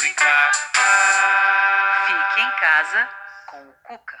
explicar. 0.00 0.52
Fique 2.06 2.40
em 2.40 2.50
casa 2.52 3.08
com 3.46 3.68
o 3.68 3.72
Cuca. 3.82 4.18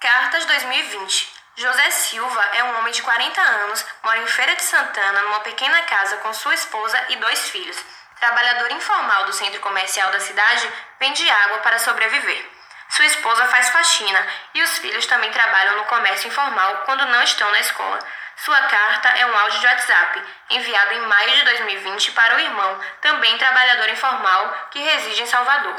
Cartas 0.00 0.44
2020. 0.46 1.38
José 1.56 1.90
Silva 1.90 2.40
é 2.54 2.64
um 2.64 2.78
homem 2.78 2.92
de 2.92 3.02
40 3.02 3.40
anos, 3.40 3.84
mora 4.02 4.18
em 4.18 4.26
Feira 4.26 4.54
de 4.54 4.62
Santana, 4.62 5.22
numa 5.22 5.40
pequena 5.40 5.82
casa 5.82 6.16
com 6.18 6.32
sua 6.32 6.54
esposa 6.54 7.04
e 7.08 7.16
dois 7.16 7.50
filhos. 7.50 7.76
Trabalhador 8.18 8.70
informal 8.72 9.26
do 9.26 9.32
centro 9.32 9.60
comercial 9.60 10.10
da 10.10 10.20
cidade, 10.20 10.72
vende 10.98 11.28
água 11.30 11.58
para 11.58 11.78
sobreviver. 11.78 12.50
Sua 12.90 13.06
esposa 13.06 13.46
faz 13.46 13.68
faxina 13.68 14.26
e 14.54 14.62
os 14.62 14.78
filhos 14.78 15.06
também 15.06 15.30
trabalham 15.30 15.76
no 15.76 15.84
comércio 15.84 16.28
informal 16.28 16.82
quando 16.84 17.06
não 17.06 17.22
estão 17.22 17.50
na 17.50 17.60
escola. 17.60 17.98
Sua 18.44 18.60
carta 18.62 19.08
é 19.08 19.26
um 19.26 19.36
áudio 19.36 19.58
de 19.58 19.66
WhatsApp, 19.66 20.24
enviado 20.50 20.94
em 20.94 21.06
maio 21.06 21.30
de 21.34 21.42
2020 21.42 22.12
para 22.12 22.36
o 22.36 22.40
irmão, 22.40 22.80
também 23.00 23.36
trabalhador 23.36 23.88
informal, 23.88 24.68
que 24.70 24.78
reside 24.78 25.22
em 25.22 25.26
Salvador. 25.26 25.74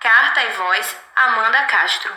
Carta 0.00 0.42
e 0.42 0.48
voz, 0.52 0.96
Amanda 1.14 1.64
Castro. 1.66 2.14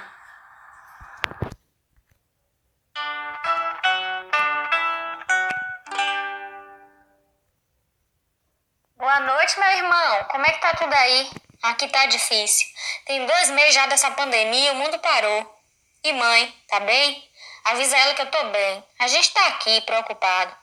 Boa 8.95 9.19
noite, 9.19 9.59
meu 9.59 9.71
irmão. 9.71 10.23
Como 10.29 10.45
é 10.45 10.51
que 10.53 10.61
tá 10.61 10.73
tudo 10.73 10.93
aí? 10.93 11.31
Aqui 11.63 11.89
tá 11.89 12.05
difícil. 12.05 12.65
Tem 13.05 13.25
dois 13.25 13.49
meses 13.49 13.73
já 13.73 13.87
dessa 13.87 14.09
pandemia 14.11 14.71
o 14.71 14.75
mundo 14.75 14.97
parou. 14.99 15.61
E 16.01 16.13
mãe, 16.13 16.55
tá 16.69 16.79
bem? 16.79 17.30
Avisa 17.63 17.97
ela 17.97 18.13
que 18.13 18.21
eu 18.21 18.31
tô 18.31 18.43
bem. 18.45 18.83
A 18.99 19.07
gente 19.07 19.31
tá 19.31 19.47
aqui, 19.47 19.81
preocupado. 19.81 20.55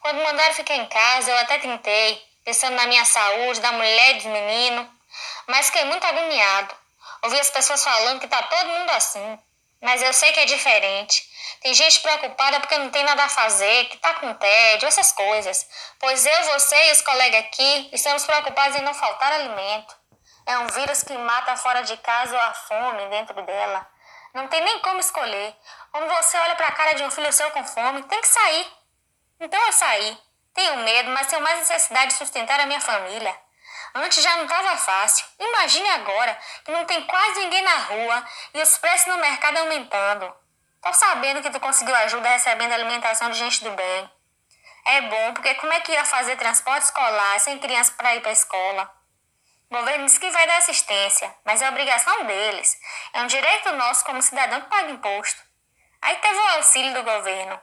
Quando 0.00 0.22
mandaram 0.22 0.54
ficar 0.54 0.76
em 0.76 0.86
casa, 0.86 1.30
eu 1.30 1.38
até 1.38 1.58
tentei, 1.58 2.22
pensando 2.44 2.74
na 2.74 2.86
minha 2.86 3.04
saúde, 3.04 3.60
da 3.60 3.72
mulher 3.72 4.10
e 4.10 4.14
dos 4.14 4.24
meninos. 4.26 4.86
Mas 5.46 5.66
fiquei 5.66 5.84
muito 5.84 6.04
agoniado. 6.04 6.74
Ouvi 7.22 7.38
as 7.38 7.50
pessoas 7.50 7.82
falando 7.82 8.20
que 8.20 8.28
tá 8.28 8.42
todo 8.42 8.68
mundo 8.68 8.90
assim. 8.90 9.38
Mas 9.80 10.02
eu 10.02 10.12
sei 10.12 10.32
que 10.32 10.40
é 10.40 10.44
diferente. 10.44 11.24
Tem 11.60 11.72
gente 11.74 12.00
preocupada 12.00 12.60
porque 12.60 12.76
não 12.78 12.90
tem 12.90 13.04
nada 13.04 13.24
a 13.24 13.28
fazer, 13.28 13.84
que 13.86 13.96
tá 13.96 14.14
com 14.14 14.34
tédio, 14.34 14.88
essas 14.88 15.12
coisas. 15.12 15.66
Pois 15.98 16.26
eu, 16.26 16.42
você 16.44 16.88
e 16.88 16.92
os 16.92 17.02
colegas 17.02 17.40
aqui 17.40 17.90
estamos 17.92 18.24
preocupados 18.24 18.76
em 18.76 18.82
não 18.82 18.94
faltar 18.94 19.32
alimento. 19.32 19.94
É 20.46 20.58
um 20.58 20.66
vírus 20.66 21.04
que 21.04 21.16
mata 21.16 21.56
fora 21.56 21.82
de 21.82 21.96
casa 21.98 22.34
ou 22.34 22.40
a 22.40 22.52
fome 22.54 23.08
dentro 23.08 23.40
dela. 23.42 23.86
Não 24.34 24.48
tem 24.48 24.62
nem 24.62 24.78
como 24.80 25.00
escolher. 25.00 25.54
Quando 25.90 26.08
você 26.08 26.38
olha 26.38 26.56
para 26.56 26.68
a 26.68 26.72
cara 26.72 26.94
de 26.94 27.02
um 27.02 27.10
filho 27.10 27.32
seu 27.32 27.50
com 27.50 27.64
fome, 27.64 28.02
tem 28.04 28.20
que 28.20 28.28
sair. 28.28 28.66
Então 29.38 29.60
eu 29.66 29.72
saí. 29.72 30.18
Tenho 30.54 30.76
medo, 30.78 31.10
mas 31.10 31.26
tenho 31.26 31.42
mais 31.42 31.58
necessidade 31.58 32.12
de 32.12 32.18
sustentar 32.18 32.60
a 32.60 32.66
minha 32.66 32.80
família. 32.80 33.34
Antes 33.94 34.22
já 34.22 34.36
não 34.36 34.44
estava 34.44 34.76
fácil. 34.76 35.26
Imagine 35.38 35.88
agora 35.90 36.38
que 36.64 36.70
não 36.70 36.84
tem 36.84 37.02
quase 37.04 37.40
ninguém 37.40 37.62
na 37.62 37.76
rua 37.76 38.28
e 38.54 38.62
os 38.62 38.78
preços 38.78 39.06
no 39.06 39.18
mercado 39.18 39.58
aumentando. 39.58 40.34
Tô 40.80 40.92
sabendo 40.92 41.42
que 41.42 41.50
tu 41.50 41.60
conseguiu 41.60 41.94
ajuda 41.94 42.28
recebendo 42.28 42.72
alimentação 42.72 43.30
de 43.30 43.38
gente 43.38 43.62
do 43.62 43.70
bem. 43.70 44.10
É 44.84 45.00
bom, 45.02 45.34
porque 45.34 45.54
como 45.54 45.72
é 45.72 45.80
que 45.80 45.92
ia 45.92 46.04
fazer 46.04 46.36
transporte 46.36 46.84
escolar 46.84 47.38
sem 47.38 47.58
criança 47.58 47.92
para 47.92 48.16
ir 48.16 48.20
para 48.20 48.30
a 48.30 48.32
escola? 48.32 49.01
Governo 49.72 50.04
diz 50.04 50.18
que 50.18 50.30
vai 50.30 50.46
dar 50.46 50.58
assistência, 50.58 51.34
mas 51.46 51.62
é 51.62 51.68
obrigação 51.70 52.26
deles. 52.26 52.78
É 53.14 53.22
um 53.22 53.26
direito 53.26 53.72
nosso 53.72 54.04
como 54.04 54.20
cidadão 54.20 54.60
que 54.60 54.68
paga 54.68 54.90
imposto. 54.90 55.40
Aí 56.02 56.14
teve 56.16 56.38
o 56.38 56.48
auxílio 56.48 56.92
do 56.92 57.02
governo. 57.02 57.58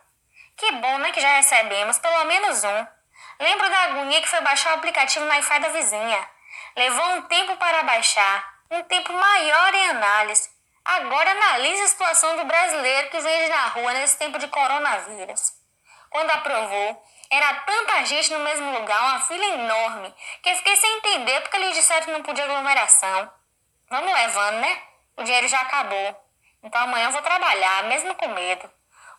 Que 0.58 0.72
bom, 0.72 0.98
né, 0.98 1.12
que 1.12 1.22
já 1.22 1.36
recebemos 1.36 2.00
pelo 2.00 2.26
menos 2.26 2.64
um. 2.64 2.88
Lembro 3.40 3.70
da 3.70 3.80
agonia 3.82 4.22
que 4.24 4.28
foi 4.28 4.42
baixar 4.42 4.72
o 4.72 4.78
aplicativo 4.78 5.24
no 5.24 5.32
Wi-Fi 5.32 5.60
da 5.60 5.70
vizinha. 5.70 6.30
Levou 6.76 7.12
um 7.12 7.22
tempo 7.22 7.56
para 7.58 7.84
baixar, 7.84 8.56
um 8.72 8.82
tempo 8.86 9.14
maior 9.14 9.72
em 9.76 9.90
análise. 9.92 10.50
Agora 10.84 11.30
analise 11.30 11.84
a 11.84 11.88
situação 11.90 12.38
do 12.38 12.46
brasileiro 12.46 13.12
que 13.12 13.20
vende 13.20 13.50
na 13.50 13.68
rua 13.68 13.94
nesse 13.94 14.18
tempo 14.18 14.40
de 14.40 14.48
coronavírus. 14.48 15.59
Quando 16.10 16.32
aprovou, 16.32 17.04
era 17.30 17.54
tanta 17.62 18.06
gente 18.06 18.34
no 18.34 18.40
mesmo 18.40 18.72
lugar, 18.72 19.00
uma 19.02 19.20
fila 19.22 19.46
enorme, 19.46 20.14
que 20.42 20.50
eu 20.50 20.56
fiquei 20.56 20.76
sem 20.76 20.98
entender 20.98 21.42
porque 21.42 21.58
eles 21.58 21.76
disseram 21.76 22.06
que 22.06 22.12
não 22.12 22.24
podia 22.24 22.44
aglomeração. 22.44 23.32
Vamos 23.90 24.14
levando, 24.14 24.58
né? 24.60 24.82
O 25.18 25.24
dinheiro 25.24 25.48
já 25.48 25.62
acabou. 25.62 26.30
Então 26.64 26.82
amanhã 26.82 27.06
eu 27.06 27.12
vou 27.12 27.22
trabalhar, 27.22 27.84
mesmo 27.84 28.16
com 28.16 28.28
medo. 28.30 28.70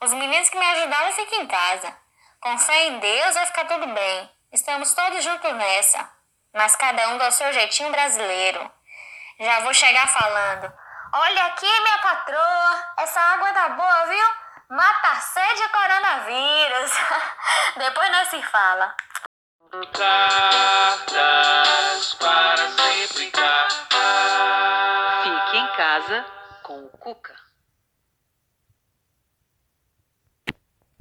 Os 0.00 0.12
meninos 0.12 0.48
que 0.48 0.58
me 0.58 0.64
ajudaram 0.64 1.12
ficam 1.12 1.40
em 1.40 1.46
casa. 1.46 1.96
Com 2.40 2.58
fé 2.58 2.86
em 2.86 2.98
Deus 2.98 3.34
vai 3.34 3.46
ficar 3.46 3.66
tudo 3.66 3.86
bem. 3.86 4.30
Estamos 4.52 4.94
todos 4.94 5.22
juntos 5.22 5.52
nessa. 5.54 6.10
Mas 6.52 6.74
cada 6.74 7.08
um 7.10 7.18
dá 7.18 7.28
o 7.28 7.32
seu 7.32 7.52
jeitinho 7.52 7.90
brasileiro. 7.90 8.70
Já 9.38 9.60
vou 9.60 9.72
chegar 9.72 10.08
falando. 10.08 10.72
Olha 11.12 11.46
aqui, 11.46 11.66
minha 11.66 11.98
patroa. 11.98 12.92
Essa 12.98 13.20
água 13.20 13.52
tá 13.52 13.68
boa, 13.70 14.06
viu? 14.06 14.39
Mata 15.50 15.52
a 15.52 15.56
sede 15.56 15.62
e 15.62 15.68
coronavírus. 15.68 16.92
Depois 17.76 18.10
nós 18.12 18.28
se 18.28 18.40
fala. 18.42 18.94
Cartas 19.92 21.34
para 22.14 22.70
se 22.70 23.04
explicar. 23.04 23.68
Fique 25.22 25.56
em 25.56 25.66
casa 25.76 26.24
com 26.62 26.84
o 26.84 26.88
Cuca. 26.90 27.49